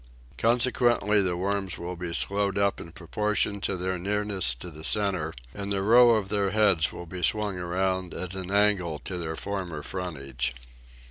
Consequently 0.39 1.21
the 1.21 1.37
worms 1.37 1.77
will 1.77 1.95
be 1.95 2.11
slowed 2.11 2.57
up 2.57 2.81
in 2.81 2.91
proportion 2.91 3.61
to 3.61 3.77
their 3.77 3.99
nearness 3.99 4.55
to 4.55 4.71
the 4.71 4.83
center 4.83 5.31
and 5.53 5.71
the 5.71 5.83
row 5.83 6.15
of 6.15 6.29
their 6.29 6.49
heads 6.49 6.91
will 6.91 7.05
be 7.05 7.21
swung 7.21 7.59
around 7.59 8.11
at 8.15 8.33
an 8.33 8.49
angle 8.49 8.97
to 8.97 9.19
their 9.19 9.35
former 9.35 9.83
frontage. 9.83 10.55